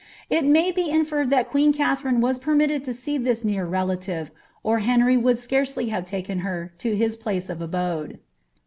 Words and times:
It 0.31 0.43
nuv 0.43 0.73
b 0.73 0.91
inlerreil 0.91 1.29
that 1.29 1.47
queen 1.47 1.71
Kalherine 1.71 2.21
was 2.21 2.39
permitted 2.39 2.83
to 2.85 2.91
see 2.91 3.19
this 3.19 3.43
ttew 3.43 3.69
rebllTc, 3.69 4.31
W 4.63 4.83
Henry 4.83 5.15
would 5.15 5.37
scarcely 5.37 5.89
have 5.89 6.05
taken 6.05 6.39
her 6.39 6.73
lo 6.83 6.91
liis 6.91 7.15
pluce 7.19 7.51
nf 7.55 7.61
abode. 7.61 8.19